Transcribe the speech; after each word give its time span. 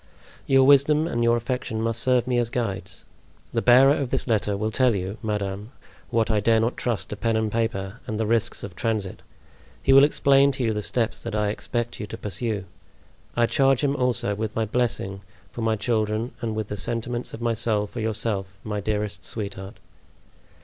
Your 0.47 0.65
wisdom 0.65 1.05
and 1.05 1.23
your 1.23 1.37
affection 1.37 1.79
must 1.79 2.01
serve 2.01 2.25
me 2.25 2.39
as 2.39 2.49
guides. 2.49 3.05
The 3.53 3.61
bearer 3.61 3.93
of 3.93 4.09
this 4.09 4.25
letter 4.27 4.57
will 4.57 4.71
tell 4.71 4.95
you, 4.95 5.19
madame, 5.21 5.73
what 6.09 6.31
I 6.31 6.39
dare 6.39 6.59
not 6.59 6.75
trust 6.75 7.09
to 7.09 7.15
pen 7.15 7.35
and 7.35 7.51
paper 7.51 7.99
and 8.07 8.19
the 8.19 8.25
risks 8.25 8.63
of 8.63 8.75
transit. 8.75 9.21
He 9.83 9.93
will 9.93 10.03
explain 10.03 10.51
to 10.53 10.63
you 10.63 10.73
the 10.73 10.81
steps 10.81 11.21
that 11.21 11.35
I 11.35 11.49
expect 11.49 11.99
you 11.99 12.07
to 12.07 12.17
pursue. 12.17 12.65
I 13.35 13.45
charge 13.45 13.83
him 13.83 13.95
also 13.95 14.33
with 14.33 14.55
my 14.55 14.65
blessing 14.65 15.21
for 15.51 15.61
my 15.61 15.75
children 15.75 16.31
and 16.41 16.55
with 16.55 16.69
the 16.69 16.77
sentiments 16.77 17.35
of 17.35 17.39
my 17.39 17.53
soul 17.53 17.85
for 17.85 17.99
yourself, 17.99 18.57
my 18.63 18.79
dearest 18.79 19.23
sweetheart." 19.23 19.75